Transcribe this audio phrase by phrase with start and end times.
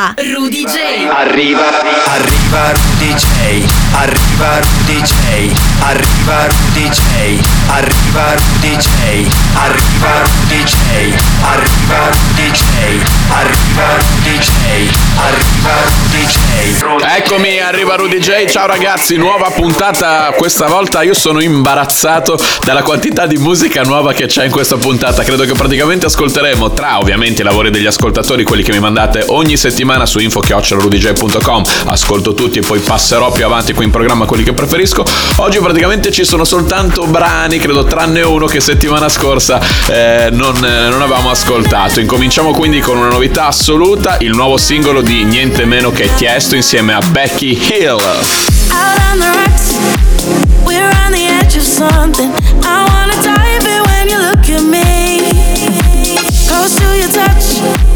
[0.00, 0.78] Arriva Rudy J.
[1.10, 1.60] Arriva,
[2.06, 3.66] arriva Rudy J.
[3.92, 5.52] Arriva Rudy J.
[5.80, 7.38] Arriva Rudy J.
[7.68, 8.88] Arriva Rudy J.
[9.52, 10.78] Arriva Rudy J.
[11.42, 12.62] Arriva Rudy J.
[13.28, 14.50] Arriva Rudy J.
[15.18, 17.04] Arriva Rudy J.
[17.18, 18.46] Eccomi, arriva Rudy J.
[18.46, 20.32] Ciao ragazzi, nuova puntata.
[20.34, 25.22] Questa volta io sono imbarazzato dalla quantità di musica nuova che c'è in questa puntata.
[25.22, 29.58] Credo che praticamente ascolteremo tra ovviamente i lavori degli ascoltatori, quelli che mi mandate ogni
[29.58, 31.62] settimana su info.rudyj.com.
[31.86, 35.04] Ascolto tutti e poi passerò più avanti qui in programma quelli che preferisco.
[35.36, 40.88] Oggi praticamente ci sono soltanto brani, credo tranne uno che settimana scorsa eh, non, eh,
[40.88, 42.00] non avevamo ascoltato.
[42.00, 46.92] Incominciamo quindi con una novità assoluta, il nuovo singolo di niente meno che Tiesto insieme
[46.92, 47.98] a Becky Hill.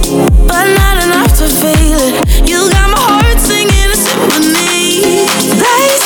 [0.07, 0.34] Out
[1.65, 2.49] Feel it.
[2.49, 5.25] You got my heart singing a symphony.
[5.61, 6.04] They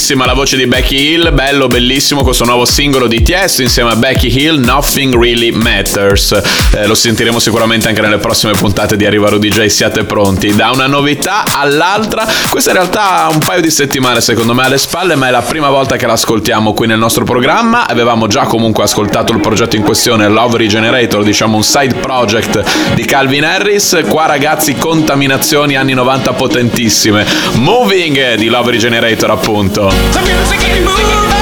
[0.00, 3.96] bellissima la voce di Becky Hill, bello, bellissimo questo nuovo singolo di Tiesto insieme a
[3.96, 6.40] Becky Hill, Nothing Really Matters.
[6.74, 10.56] Eh, lo sentiremo sicuramente anche nelle prossime puntate di Arriva Rudy J, siate pronti.
[10.56, 14.78] Da una novità all'altra, questa in realtà ha un paio di settimane secondo me alle
[14.78, 17.86] spalle, ma è la prima volta che l'ascoltiamo qui nel nostro programma.
[17.86, 23.04] Avevamo già comunque ascoltato il progetto in questione, Love Regenerator, diciamo un side project di
[23.04, 24.02] Calvin Harris.
[24.08, 27.26] Qua ragazzi, contaminazioni anni 90 potentissime.
[27.56, 29.99] Moving di Love Regenerator appunto.
[30.12, 31.39] The music ain't moving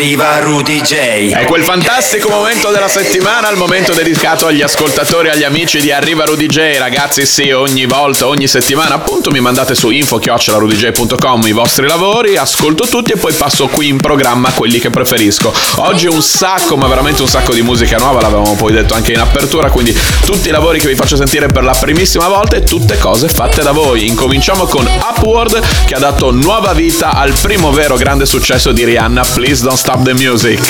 [0.00, 1.30] arriva Rudy J.
[1.30, 6.24] È quel fantastico momento della settimana, il momento dedicato agli ascoltatori, agli amici di Arriva
[6.24, 6.78] Rudy J.
[6.78, 12.86] Ragazzi, sì, ogni volta, ogni settimana, appunto, mi mandate su info-rudyj.com i vostri lavori, ascolto
[12.86, 15.52] tutti e poi passo qui in programma quelli che preferisco.
[15.76, 19.20] Oggi un sacco, ma veramente un sacco di musica nuova, l'avevamo poi detto anche in
[19.20, 19.94] apertura, quindi
[20.24, 23.60] tutti i lavori che vi faccio sentire per la primissima volta e tutte cose fatte
[23.60, 24.06] da voi.
[24.06, 29.24] Incominciamo con Upward, che ha dato nuova vita al primo vero grande successo di Rihanna,
[29.34, 30.60] Please Don't Stop Stop the Music.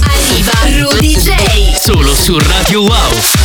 [0.00, 1.76] Arriva Rudy J.
[1.76, 3.39] Solo su Radio Wow.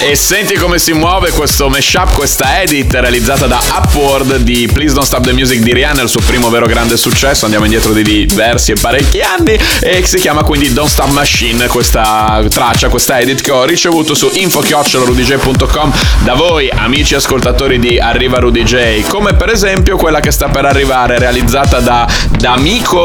[0.00, 5.06] E senti come si muove questo mashup, questa edit realizzata da Upward di Please Don't
[5.06, 7.44] Stop the Music di Rihanna, il suo primo vero grande successo.
[7.44, 9.58] Andiamo indietro di diversi e parecchi anni.
[9.80, 14.30] E si chiama quindi Don't Stop Machine, questa traccia, questa edit che ho ricevuto su
[14.32, 19.06] info-rudj.com da voi, amici ascoltatori di Arriva Rudy J.
[19.08, 22.06] Come per esempio quella che sta per arrivare, realizzata da,
[22.38, 22.56] da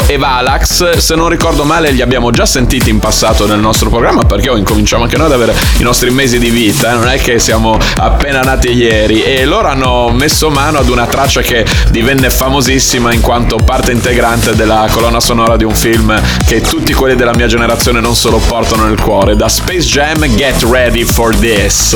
[0.07, 0.97] e Valax.
[0.97, 4.57] Se non ricordo male, li abbiamo già sentiti in passato nel nostro programma perché oh,
[4.57, 7.77] incominciamo anche noi ad avere i nostri mesi di vita, eh, non è che siamo
[7.97, 13.21] appena nati ieri e loro hanno messo mano ad una traccia che divenne famosissima in
[13.21, 17.99] quanto parte integrante della colonna sonora di un film che tutti quelli della mia generazione
[17.99, 21.95] non solo portano nel cuore, da Space Jam Get Ready for This.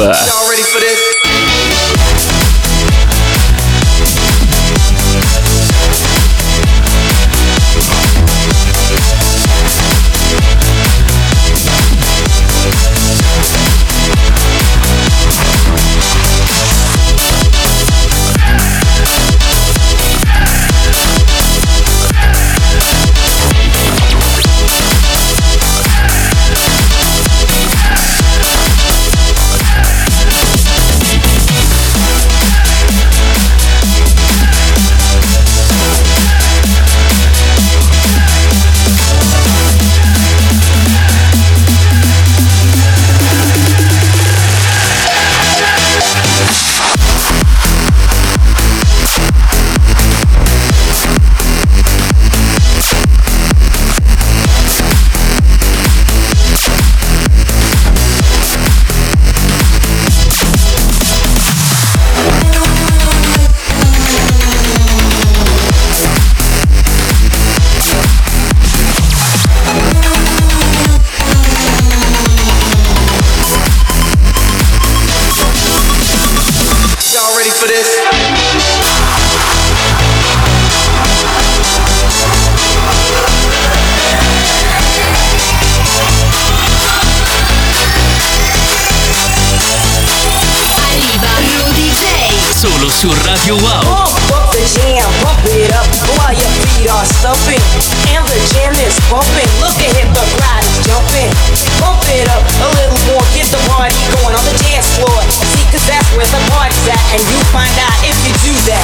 [93.48, 93.80] Radio Wow.
[93.80, 95.88] Pump up the jam, pump it up
[96.20, 97.64] while your feet are stumping.
[98.12, 99.48] And the jam is pumping.
[99.64, 101.32] Look ahead, the crowd is jumping.
[101.80, 105.24] Pump it up a little more, get the party going on the dance floor.
[105.32, 108.84] See, cause that's where the party's at, and you find out if you do that.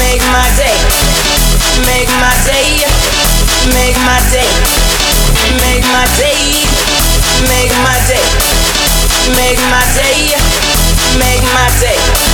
[0.00, 0.80] Make my day,
[1.84, 2.80] make my day,
[3.76, 4.48] make my day,
[5.60, 6.40] make my day,
[7.52, 8.24] make my day,
[9.36, 10.32] make my day, make my day.
[11.14, 12.33] Make my day,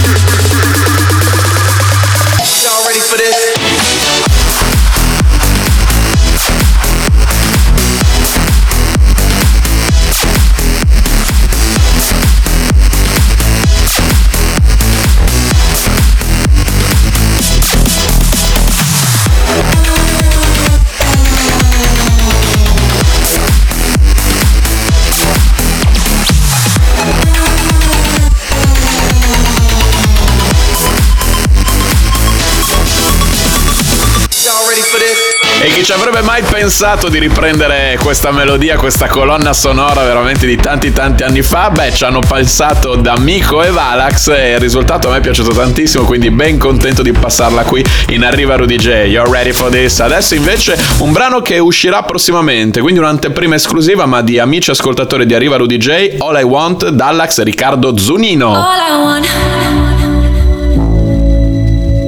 [35.91, 41.23] ci avrebbe mai pensato di riprendere questa melodia, questa colonna sonora veramente di tanti tanti
[41.23, 41.69] anni fa?
[41.69, 46.05] Beh, ci hanno pensato D'Amico e Valax e il risultato a me è piaciuto tantissimo,
[46.05, 48.87] quindi ben contento di passarla qui in Arriva Rudy J.
[49.07, 49.99] You're ready for this?
[49.99, 55.33] Adesso invece un brano che uscirà prossimamente, quindi un'anteprima esclusiva ma di amici ascoltatori di
[55.33, 56.15] Arriva Rudy J.
[56.19, 58.55] All I Want, Dallax Riccardo Zunino.
[58.55, 59.27] All I want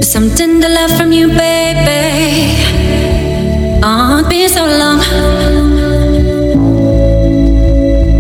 [0.02, 2.63] something to love from you, baby.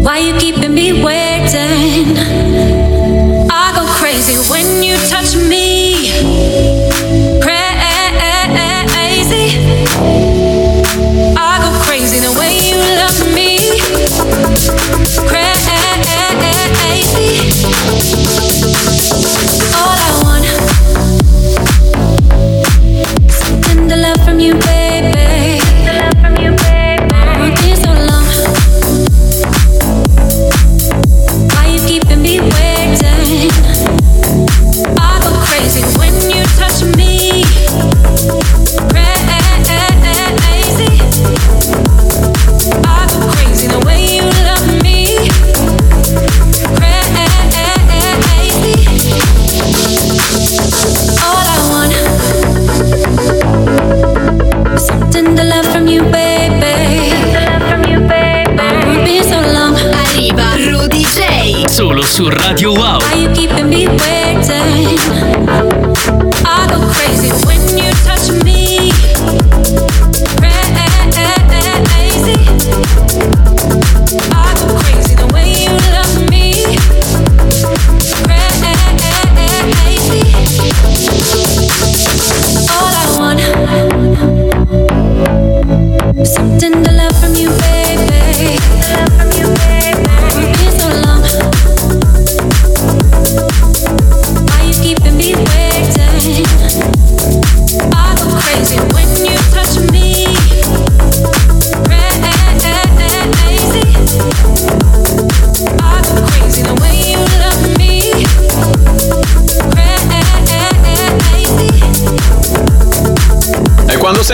[0.03, 2.83] Why you keeping me waiting?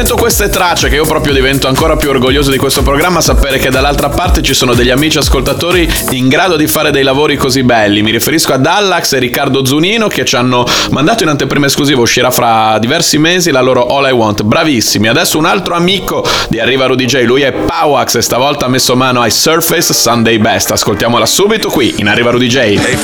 [0.10, 3.70] Sento queste tracce, che io proprio divento ancora più orgoglioso di questo programma, sapere che
[3.70, 8.02] dall'altra parte ci sono degli amici ascoltatori in grado di fare dei lavori così belli.
[8.02, 12.32] Mi riferisco a Dallax e Riccardo Zunino che ci hanno mandato in anteprima esclusiva, uscirà
[12.32, 14.42] fra diversi mesi la loro All I Want.
[14.42, 15.08] Bravissimi.
[15.08, 18.96] Adesso un altro amico di Arriva Rudy J, lui è Powax e stavolta ha messo
[18.96, 20.72] mano ai Surface Sunday Best.
[20.72, 22.80] Ascoltiamola subito qui in Arriva Rudy J.
[22.82, 22.98] They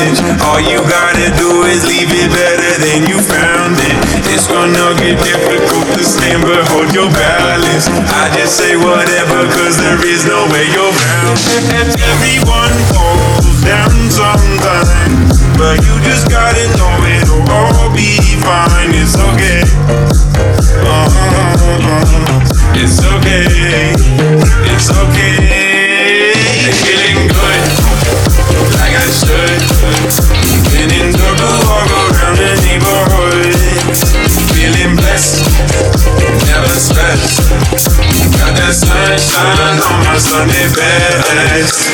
[0.00, 0.40] challenge.
[0.42, 3.96] All you gotta do is leave it better than you found it.
[4.32, 7.88] It's gonna get difficult to stand, but hold your balance.
[7.88, 12.00] I just say whatever, cause there is no way you're round it.
[12.00, 15.28] Everyone falls down sometime,
[15.58, 18.90] but you just gotta know it'll all be fine.
[18.94, 19.39] It's okay.
[40.28, 41.90] On best.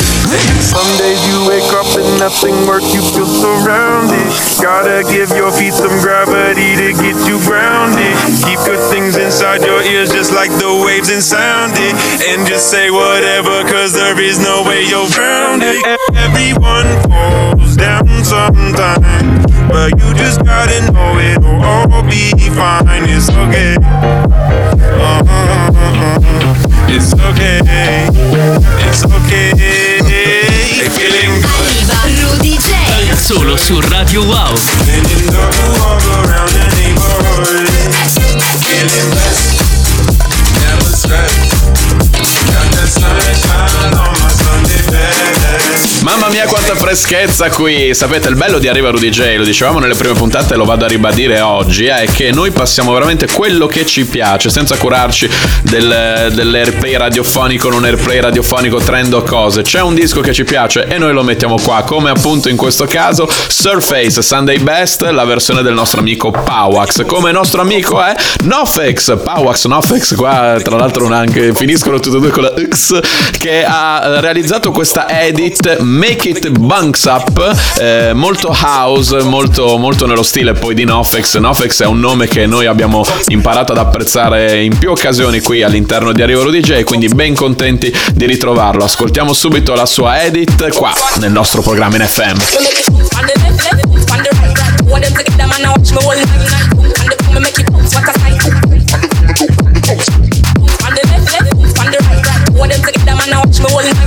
[0.72, 4.26] Some days you wake up and nothing works, you feel surrounded.
[4.60, 8.14] Gotta give your feet some gravity to get you grounded.
[8.42, 11.94] Keep good things inside your ears just like the waves and sound it.
[12.28, 15.76] And just say whatever, cause there is no way you're grounded.
[16.14, 18.05] Everyone falls down
[46.96, 47.94] freschezza qui.
[47.94, 50.86] Sapete, il bello di Arriva Rudy J, lo dicevamo nelle prime puntate e lo vado
[50.86, 55.28] a ribadire oggi, è che noi passiamo veramente quello che ci piace, senza curarci
[55.60, 59.60] del, dell'airplay radiofonico, non airplay radiofonico, trend o cose.
[59.60, 62.86] C'è un disco che ci piace e noi lo mettiamo qua, come appunto in questo
[62.86, 67.04] caso Surface Sunday Best, la versione del nostro amico Powax.
[67.04, 72.30] Come nostro amico è Nofex, Powax, Nofex, qua tra l'altro anche finiscono tutti e due
[72.30, 72.98] con la X,
[73.36, 76.48] che ha realizzato questa edit Make It
[76.86, 81.38] Bunks Up, eh, molto house, molto, molto nello stile poi di Nofex.
[81.38, 86.12] Nofex è un nome che noi abbiamo imparato ad apprezzare in più occasioni qui all'interno
[86.12, 88.84] di Arrivoro DJ, quindi ben contenti di ritrovarlo.
[88.84, 92.36] Ascoltiamo subito la sua edit qua nel nostro programma in FM.
[103.56, 104.05] She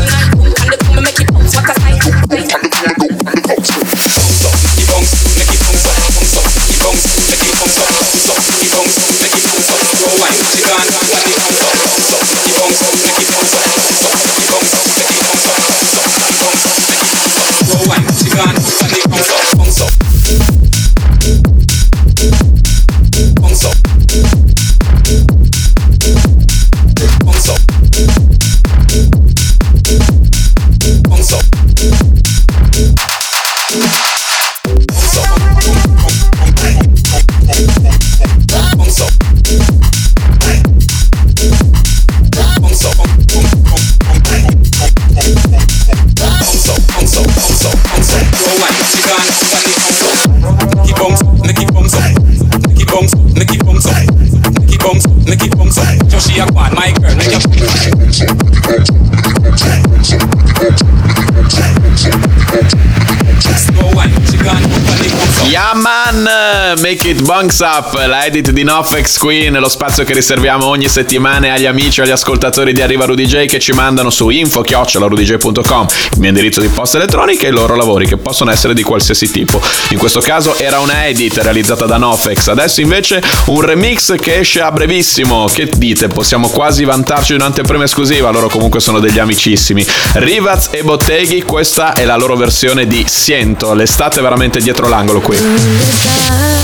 [67.10, 71.66] It Bunks Up, la edit di Nofex qui nello spazio che riserviamo ogni settimana agli
[71.66, 76.30] amici e agli ascoltatori di Arriva Rudy J che ci mandano su info-rudyj.com il mio
[76.30, 79.60] indirizzo di posta elettronica e i loro lavori che possono essere di qualsiasi tipo.
[79.90, 84.62] In questo caso era una edit realizzata da Nofex, adesso invece un remix che esce
[84.62, 85.48] a brevissimo.
[85.52, 86.10] Che dite?
[86.10, 89.84] Possiamo quasi vantarci di un'anteprima esclusiva, loro comunque sono degli amicissimi.
[90.14, 95.22] Rivaz e Botteghi, questa è la loro versione di Siento, l'estate è veramente dietro l'angolo
[95.22, 96.59] qui.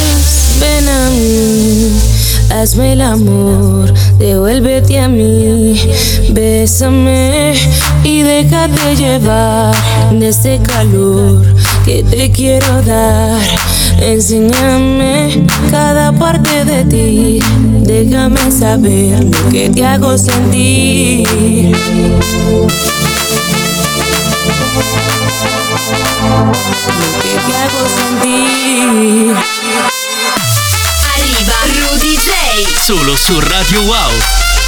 [2.66, 5.80] Hazme el amor, devuélvete a mí,
[6.32, 7.54] bésame
[8.04, 9.76] y déjate llevar
[10.12, 11.46] de este calor
[11.86, 13.40] que te quiero dar.
[14.02, 17.40] Enséñame cada parte de ti,
[17.84, 21.28] déjame saber lo que te hago sentir.
[22.50, 22.68] Lo
[27.22, 29.65] que te hago sentir.
[32.64, 34.65] Solo su Radio Wow.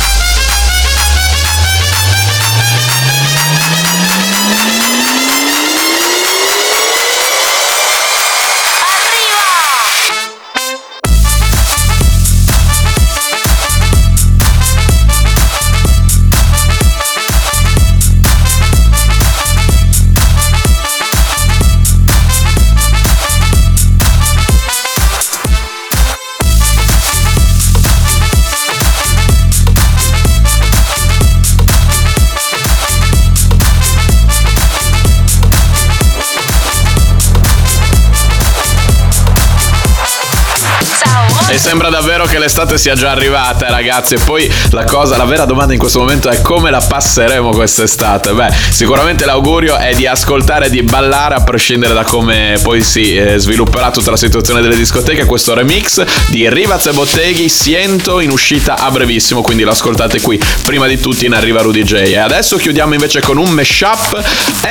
[41.68, 44.14] Sembra davvero che l'estate sia già arrivata, ragazzi.
[44.14, 48.32] E poi la cosa, la vera domanda in questo momento è come la passeremo quest'estate?
[48.32, 53.18] Beh, sicuramente l'augurio è di ascoltare e di ballare a prescindere da come poi si
[53.18, 55.26] eh, svilupperà tutta la situazione delle discoteche.
[55.26, 60.40] Questo remix di Rivaz e Botteghi, Siento, in uscita a brevissimo, quindi lo ascoltate qui
[60.64, 61.96] prima di tutti in Arriva Rudy J.
[61.96, 64.24] E adesso chiudiamo invece con un mashup.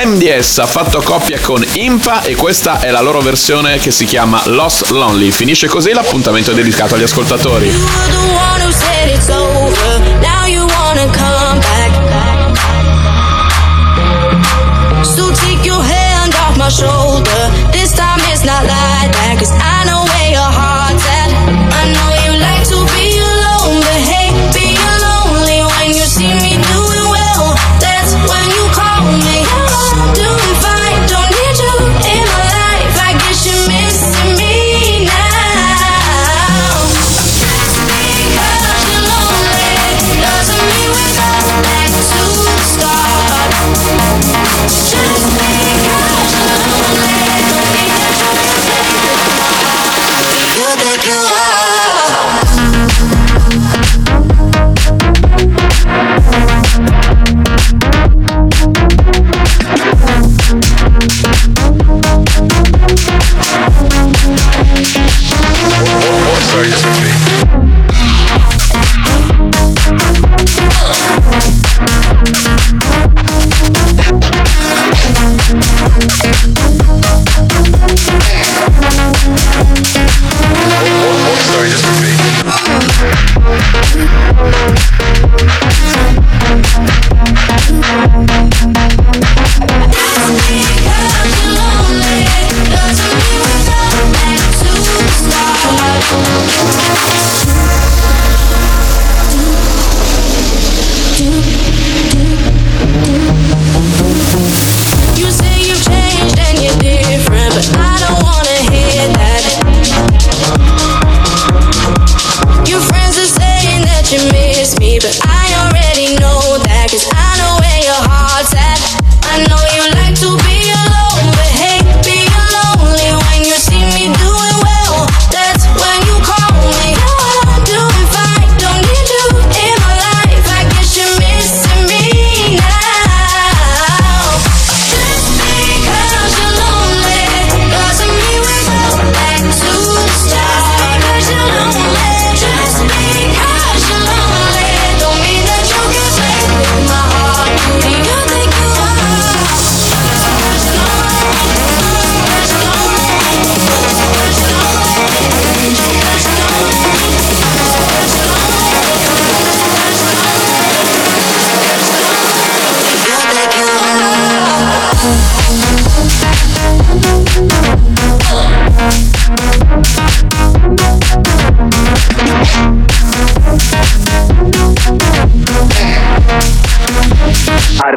[0.02, 4.40] MDS ha fatto coppia con Impa e questa è la loro versione che si chiama
[4.46, 5.30] Lost Lonely.
[5.30, 6.54] Finisce così l'appuntamento è
[6.86, 7.70] dedicato agli ascoltatori.
[15.02, 16.34] So take your hand
[16.70, 17.50] shoulder.
[17.70, 19.36] This time it's not like that.
[19.38, 20.15] Cause I know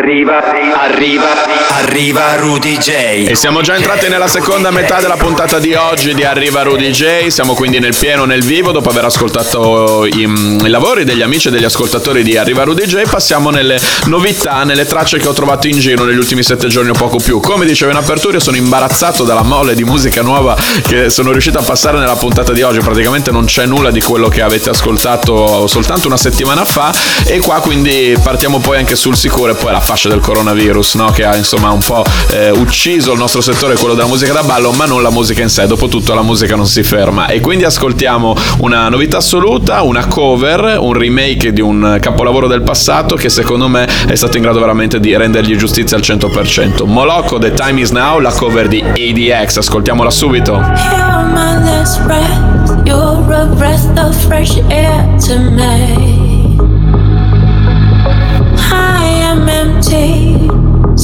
[0.09, 0.43] Arriva,
[0.73, 1.27] arriva,
[1.67, 2.89] arriva Rudy J.
[3.27, 7.27] E siamo già entrati nella seconda metà della puntata di oggi di Arriva Rudy J.
[7.27, 8.71] Siamo quindi nel pieno, nel vivo.
[8.71, 12.87] Dopo aver ascoltato i, mm, i lavori degli amici e degli ascoltatori di Arriva Rudy
[12.87, 16.89] J, passiamo nelle novità, nelle tracce che ho trovato in giro negli ultimi sette giorni
[16.89, 17.39] o poco più.
[17.39, 21.61] Come dicevo in apertura, sono imbarazzato dalla mole di musica nuova che sono riuscito a
[21.61, 22.79] passare nella puntata di oggi.
[22.79, 26.91] Praticamente non c'è nulla di quello che avete ascoltato soltanto una settimana fa.
[27.27, 31.11] E qua quindi partiamo poi anche sul sicuro e poi la fascia del coronavirus, no?
[31.11, 34.71] che ha insomma un po' eh, ucciso il nostro settore, quello della musica da ballo,
[34.71, 35.67] ma non la musica in sé.
[35.67, 37.27] Dopotutto la musica non si ferma.
[37.27, 43.15] E quindi ascoltiamo una novità assoluta, una cover, un remake di un capolavoro del passato
[43.15, 46.85] che secondo me è stato in grado veramente di rendergli giustizia al 100%.
[46.85, 49.57] Moloko, The Time Is Now, la cover di ADX.
[49.57, 50.61] Ascoltiamola subito.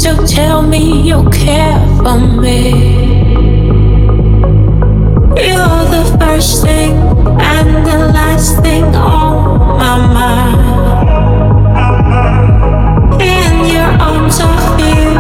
[0.06, 2.62] So tell me you care for me.
[5.48, 6.94] You're the first thing
[7.54, 10.62] and the last thing on my mind.
[13.20, 15.18] In your arms I feel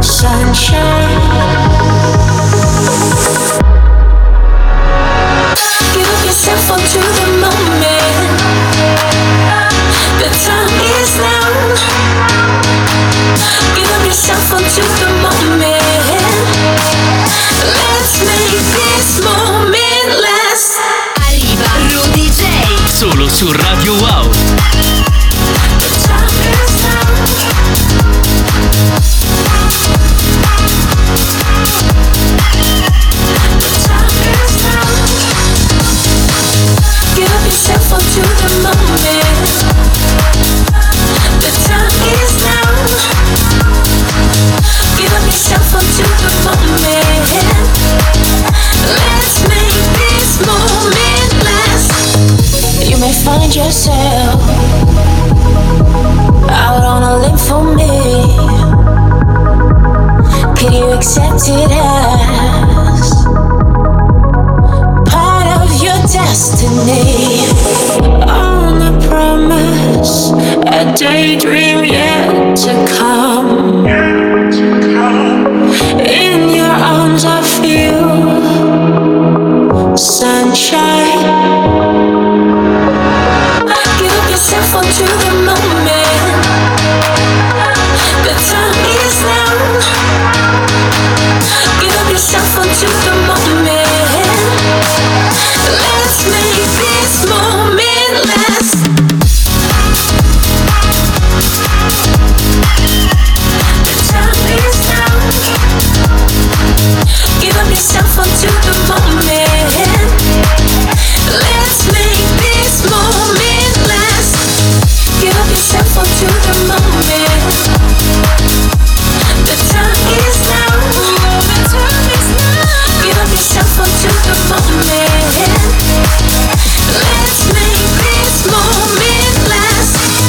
[0.00, 1.20] sunshine.
[5.92, 8.27] Give yourself up to the moment.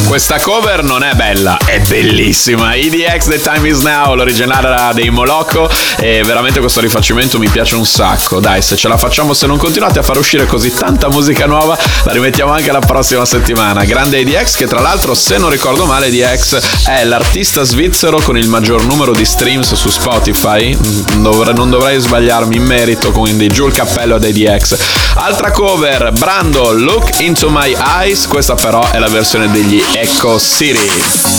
[0.09, 2.73] Questa cover non è bella, è bellissima.
[2.73, 5.69] EDX The Time Is Now, l'originale era dei Moloko
[5.99, 8.39] e veramente questo rifacimento mi piace un sacco.
[8.39, 11.77] Dai, se ce la facciamo, se non continuate a far uscire così tanta musica nuova,
[12.05, 13.85] la rimettiamo anche la prossima settimana.
[13.85, 18.47] Grande EDX che tra l'altro, se non ricordo male, EDX è l'artista svizzero con il
[18.47, 20.75] maggior numero di streams su Spotify.
[20.75, 24.75] Mm, dovre- non dovrei sbagliarmi in merito, quindi giù il cappello ad EDX.
[25.17, 30.89] Altra cover, Brando, Look Into My Eyes, questa però è la versione degli Echo City.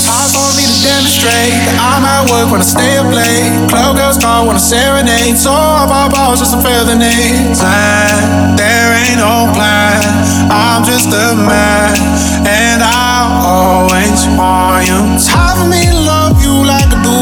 [0.06, 3.50] Hard for me to demonstrate that I'm at work when I stay up late.
[3.66, 5.37] Club girls call when I serenade.
[5.37, 7.50] So I pop balls just to fill the name.
[7.59, 9.98] Plan, there ain't no plan.
[10.48, 11.98] I'm just a man,
[12.46, 14.98] and I'll always want you.
[15.18, 17.18] It's hard for me to love you like I do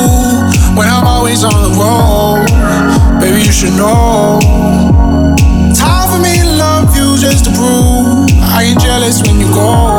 [0.76, 2.44] when I'm always on the road.
[3.24, 4.38] Baby, you should know.
[5.72, 9.48] It's hard for me to love you just to prove I ain't jealous when you
[9.50, 9.97] go.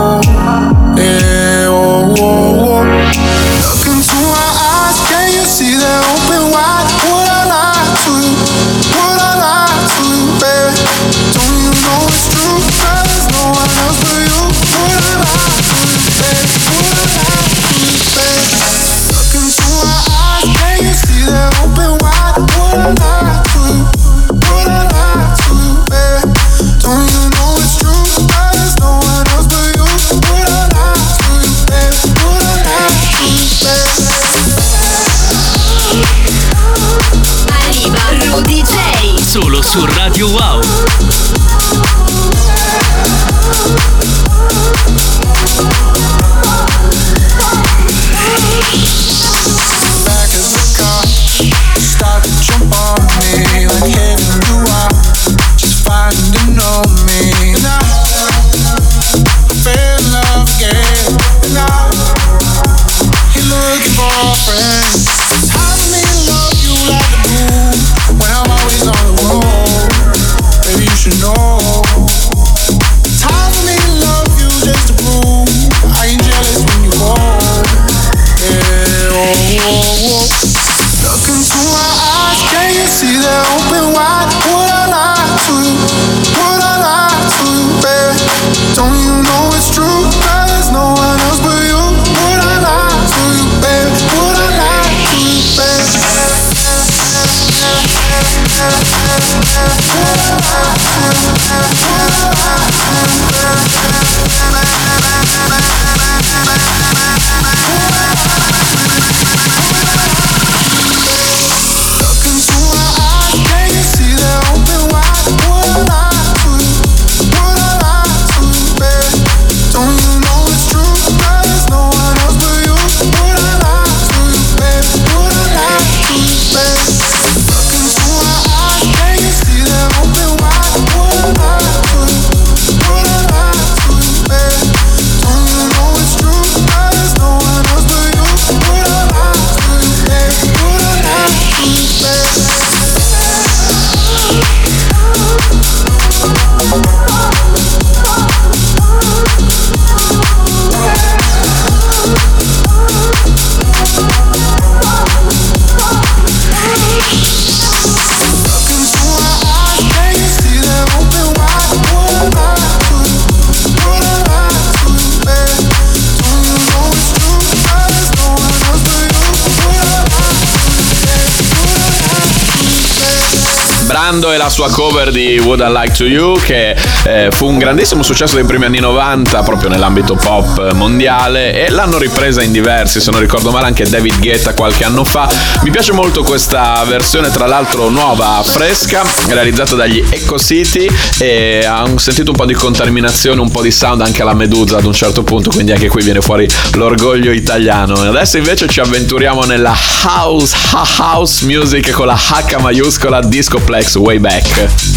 [174.29, 174.38] Baby?
[174.49, 178.43] Sua cover di Would I Like to You che eh, fu un grandissimo successo dei
[178.43, 183.51] primi anni 90 proprio nell'ambito pop mondiale e l'hanno ripresa in diversi, se non ricordo
[183.51, 185.29] male anche David Guetta qualche anno fa.
[185.63, 191.83] Mi piace molto questa versione tra l'altro nuova, fresca, realizzata dagli Echo City e ha
[191.83, 194.93] un- sentito un po' di contaminazione, un po' di sound anche alla Medusa ad un
[194.93, 197.93] certo punto, quindi anche qui viene fuori l'orgoglio italiano.
[198.01, 199.73] Adesso invece ci avventuriamo nella
[200.05, 200.53] house,
[200.99, 204.38] house music con la H maiuscola Discoplex Way Back.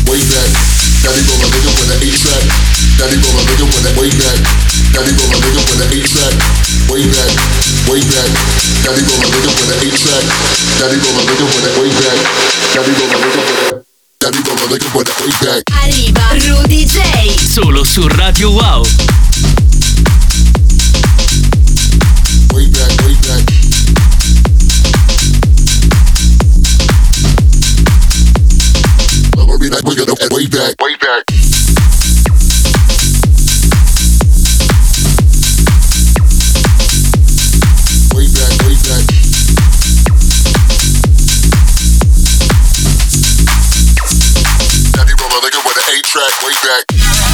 [0.07, 0.51] Way back.
[1.03, 2.45] Daddy go my nigga with the eight track.
[2.99, 4.39] Daddy go my nigga with the way back.
[4.95, 6.35] Daddy go my nigga with the eight track.
[6.87, 7.33] Way back,
[7.91, 8.31] way back.
[8.87, 10.25] Daddy go my nigga with the eight track.
[10.79, 12.19] Daddy go my nigga with the way back.
[12.71, 13.87] Daddy go my nigga with.
[14.23, 15.63] Daddy nigga way back.
[15.83, 17.01] Arriva Rudy J.
[17.37, 18.83] Solo su Radio Wow.
[22.55, 23.52] Way back, way back.
[29.63, 31.25] way back, way back.
[38.13, 39.05] Way back, way back.
[44.91, 47.32] Daddy roll a nigga with an eight track, way back.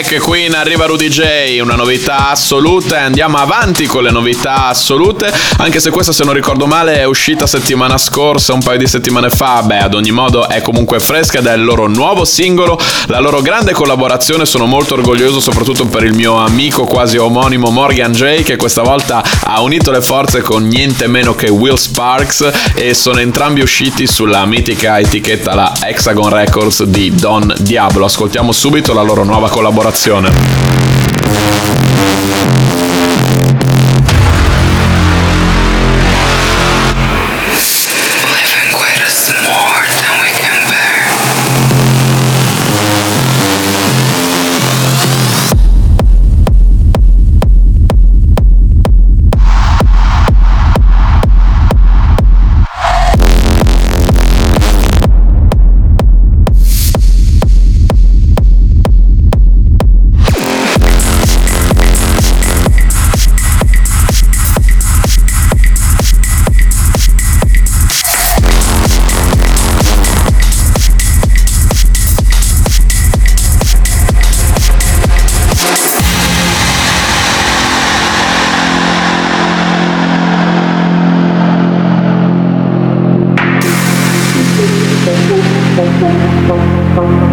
[0.00, 5.30] Qui in arriva Rudy J, una novità assoluta e andiamo avanti con le novità assolute,
[5.58, 9.28] anche se questa se non ricordo male è uscita settimana scorsa, un paio di settimane
[9.28, 13.20] fa, beh ad ogni modo è comunque fresca ed è il loro nuovo singolo, la
[13.20, 18.42] loro grande collaborazione, sono molto orgoglioso soprattutto per il mio amico quasi omonimo Morgan J
[18.42, 23.20] che questa volta ha unito le forze con niente meno che Will Sparks e sono
[23.20, 29.24] entrambi usciti sulla mitica etichetta la Hexagon Records di Don Diablo, ascoltiamo subito la loro
[29.24, 29.88] nuova collaborazione.
[29.92, 30.30] Living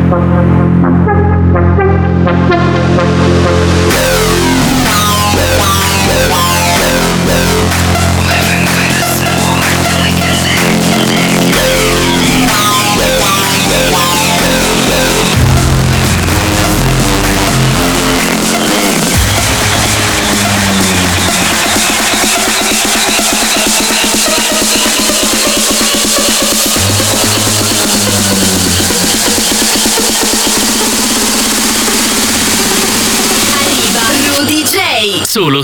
[0.10, 0.47] Rudy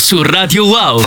[0.03, 1.01] su Radio Wow.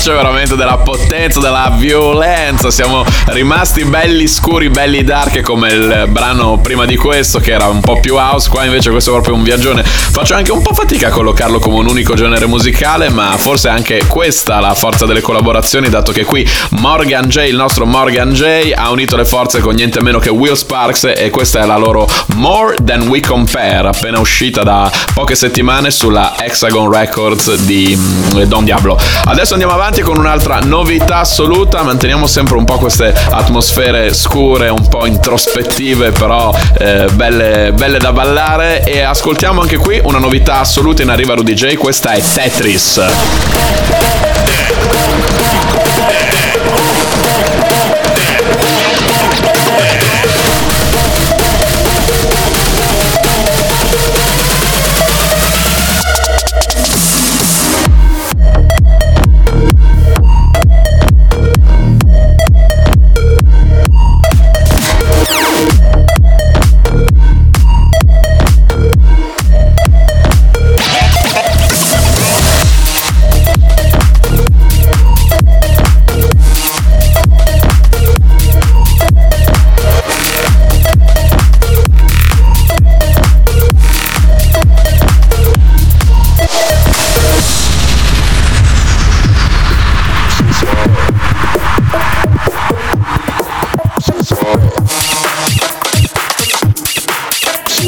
[0.00, 6.58] C'è veramente della potenza, della violenza, siamo rimasti belli scuri, belli dark come il brano
[6.58, 9.42] prima di questo che era un po' più house, qua invece questo è proprio un
[9.42, 9.84] viaggione.
[9.84, 14.06] Faccio anche un po' fatica a collocarlo come un unico genere musicale, ma forse anche
[14.06, 18.90] questa la forza delle collaborazioni, dato che qui Morgan J, il nostro Morgan J, ha
[18.90, 22.76] unito le forze con niente meno che Will Sparks e questa è la loro More
[22.82, 28.98] Than We Compare, appena uscita da poche settimane sulla Hexagon Records di mm, Don Diablo.
[29.24, 34.86] Adesso andiamo avanti con un'altra novità assoluta, manteniamo sempre un po' queste atmosfere scure, un
[34.86, 38.84] po' introspettive, però eh, belle, belle da ballare.
[38.84, 43.00] E ascoltiamo anche qui una novità assoluta in arriva Rudy J, questa è Tetris.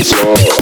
[0.01, 0.53] Bang!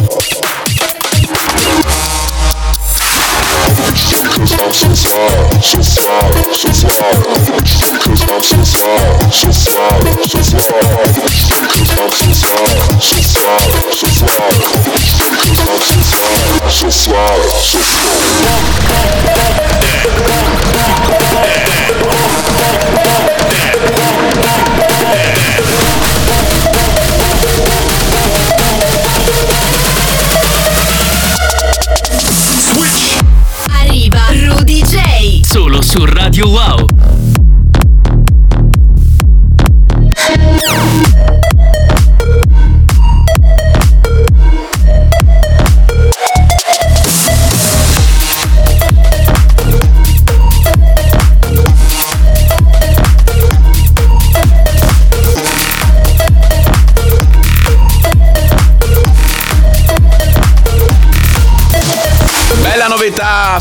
[35.90, 37.09] Su Radio Wow.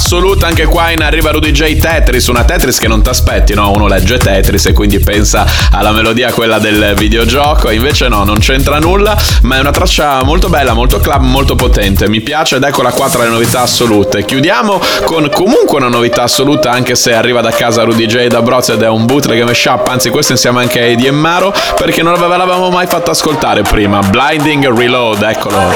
[0.09, 3.69] Assoluta anche qua in Arriva Rudy J Tetris, una Tetris che non ti aspetti, no?
[3.69, 8.79] Uno legge Tetris e quindi pensa alla melodia quella del videogioco, invece no, non c'entra
[8.79, 12.89] nulla, ma è una traccia molto bella, molto club, molto potente, mi piace ed eccola
[12.91, 14.25] qua tra le novità assolute.
[14.25, 18.69] Chiudiamo con comunque una novità assoluta anche se arriva da casa Rudy J da Broz
[18.69, 22.13] ed è un bootleg mashup, anzi questo insieme anche a Eddie e Maro perché non
[22.13, 23.99] ve l'avevamo mai fatto ascoltare prima.
[23.99, 25.71] Blinding Reload, eccolo.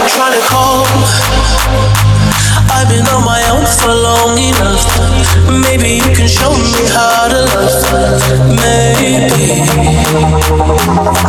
[8.14, 9.66] Maybe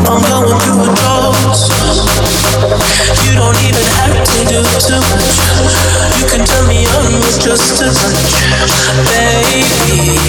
[0.04, 1.32] I'm going through drought.
[3.24, 5.32] You don't even have to do too much.
[6.20, 8.36] You can turn me on with just a touch,
[9.08, 10.20] baby.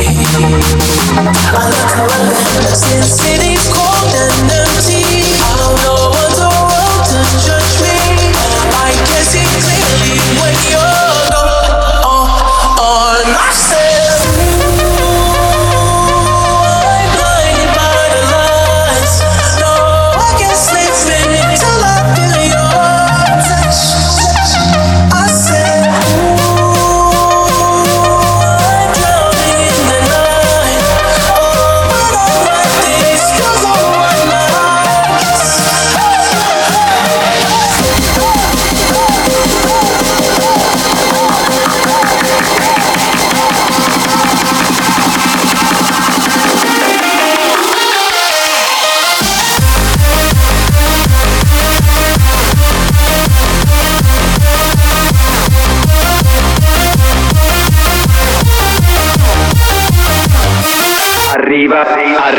[1.52, 5.36] I look around since city's cold and empty.
[5.36, 8.00] I don't know what's around to judge me.
[8.80, 10.95] I can see clearly when you're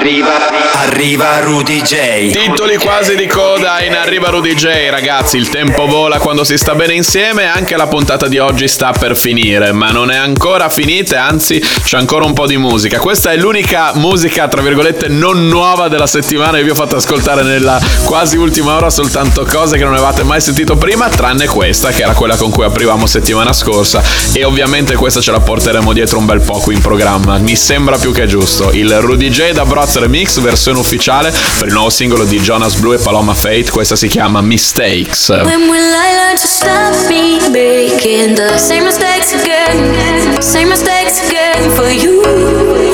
[0.06, 0.55] arriva,
[0.96, 2.30] arriva Rudy J.
[2.30, 5.36] Titoli quasi di coda in Arriva Rudy J, ragazzi.
[5.36, 7.44] Il tempo vola quando si sta bene insieme.
[7.44, 11.22] Anche la puntata di oggi sta per finire, ma non è ancora finita.
[11.22, 12.98] Anzi, c'è ancora un po' di musica.
[12.98, 17.42] Questa è l'unica musica, tra virgolette, non nuova della settimana che vi ho fatto ascoltare
[17.42, 18.88] nella quasi ultima ora.
[18.88, 22.64] Soltanto cose che non avevate mai sentito prima, tranne questa, che era quella con cui
[22.64, 24.02] aprivamo settimana scorsa.
[24.32, 27.36] E ovviamente questa ce la porteremo dietro un bel po' qui in programma.
[27.36, 28.70] Mi sembra più che giusto.
[28.72, 32.94] Il Rudy J da Broz Remix, versione ufficiale per il nuovo singolo di Jonas Blue
[32.94, 33.70] e Paloma Fate.
[33.72, 35.30] Questa si chiama Mistakes.
[35.30, 40.40] When will I learn to stop me making the same mistakes again?
[40.40, 42.22] Same mistakes again for you.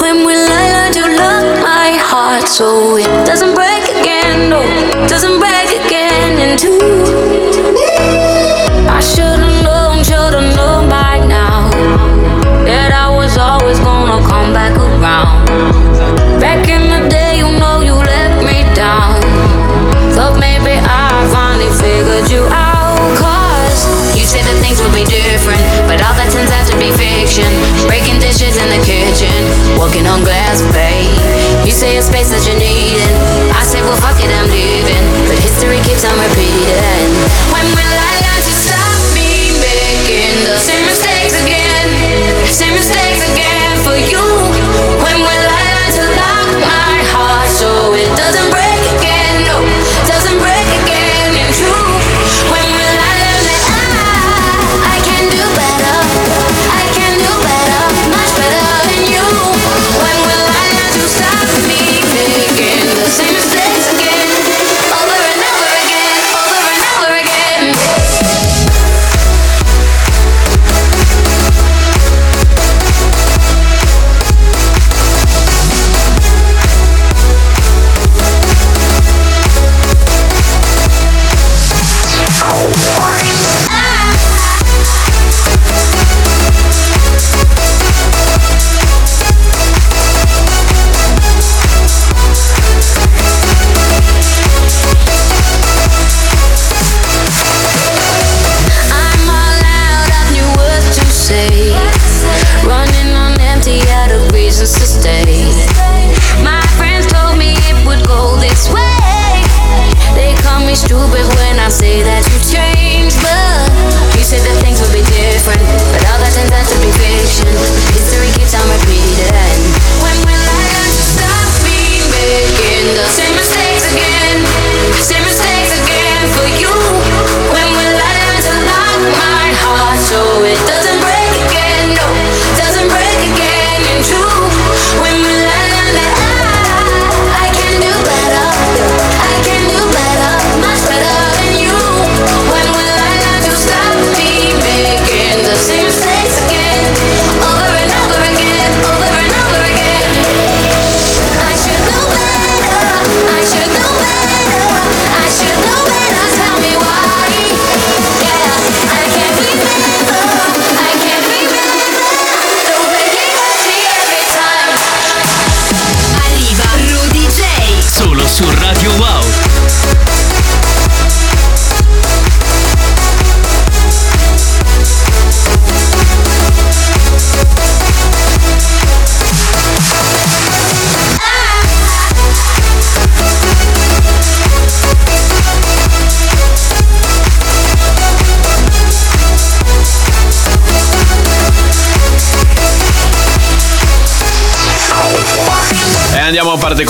[0.01, 4.49] When will I learn to love my heart so it doesn't break again?
[4.49, 4.63] No,
[5.07, 6.79] doesn't break again in two.
[8.89, 9.32] I should've
[29.79, 31.67] walking on glass, babe.
[31.67, 33.17] You say a space that you're needing.
[33.55, 35.05] I say, well, fuck it, I'm leaving.
[35.29, 37.11] But history keeps on repeating.
[37.53, 37.92] When will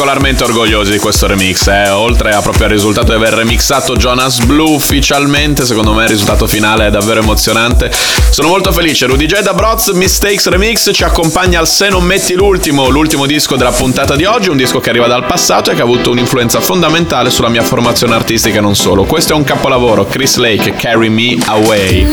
[0.03, 1.89] particolarmente orgogliosi di questo remix, eh.
[1.91, 6.49] oltre a proprio al risultato di aver remixato Jonas Blue ufficialmente, secondo me il risultato
[6.49, 7.89] finale è davvero emozionante.
[8.31, 12.35] Sono molto felice, Rudy J da Broz, Mistakes Remix ci accompagna al Se non metti
[12.35, 15.83] l'ultimo, l'ultimo disco della puntata di oggi, un disco che arriva dal passato e che
[15.83, 19.05] ha avuto un'influenza fondamentale sulla mia formazione artistica e non solo.
[19.05, 22.09] Questo è un capolavoro, Chris Lake, Carry Me Away.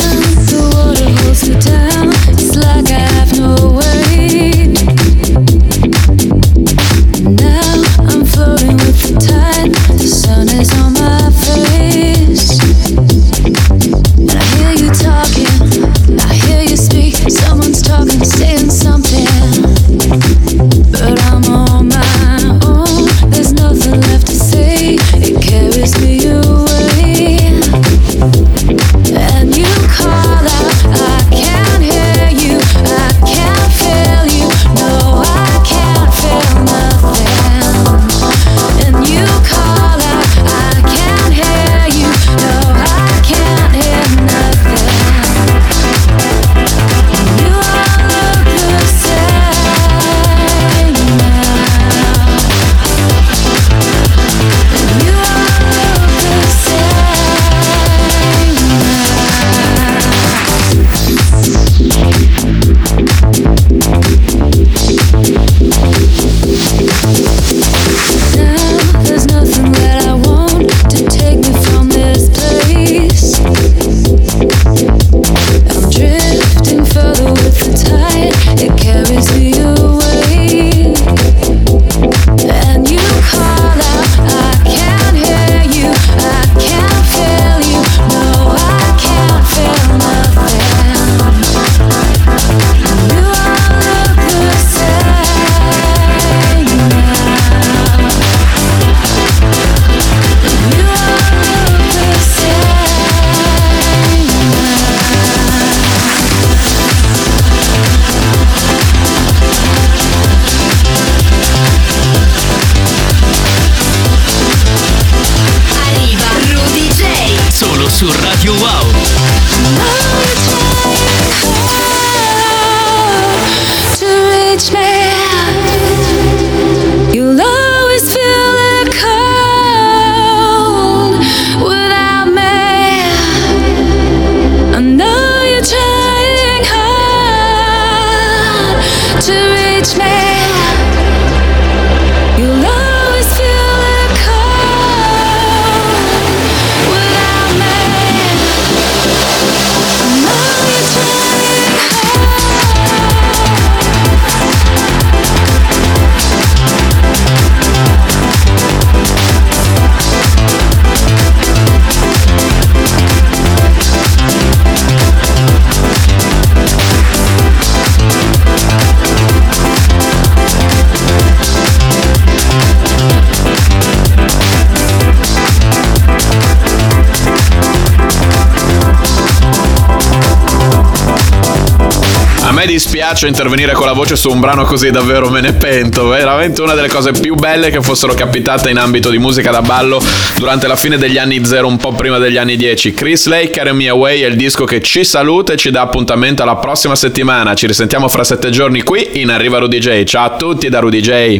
[183.09, 186.07] Me dispiace intervenire con la voce su un brano così, davvero me ne pento.
[186.07, 190.01] Veramente una delle cose più belle che fossero capitate in ambito di musica da ballo
[190.37, 192.93] durante la fine degli anni 0, un po' prima degli anni 10.
[192.93, 196.43] Chris Lake, Carry Me Away è il disco che ci saluta e ci dà appuntamento
[196.43, 197.55] alla prossima settimana.
[197.55, 200.03] Ci risentiamo fra sette giorni qui in Arriva Rudy J.
[200.03, 201.37] Ciao a tutti da Rudy J.